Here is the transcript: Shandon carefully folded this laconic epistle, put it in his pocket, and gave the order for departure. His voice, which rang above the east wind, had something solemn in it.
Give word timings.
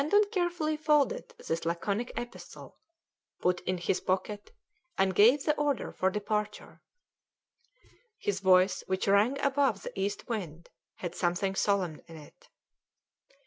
Shandon 0.01 0.23
carefully 0.31 0.77
folded 0.77 1.29
this 1.37 1.63
laconic 1.63 2.11
epistle, 2.17 2.75
put 3.39 3.59
it 3.61 3.67
in 3.67 3.77
his 3.77 3.99
pocket, 4.01 4.49
and 4.97 5.13
gave 5.13 5.43
the 5.45 5.53
order 5.57 5.91
for 5.93 6.09
departure. 6.09 6.81
His 8.17 8.39
voice, 8.39 8.83
which 8.87 9.07
rang 9.07 9.39
above 9.41 9.83
the 9.83 9.91
east 9.93 10.27
wind, 10.27 10.71
had 10.95 11.13
something 11.13 11.53
solemn 11.53 12.01
in 12.07 12.17
it. 12.17 12.49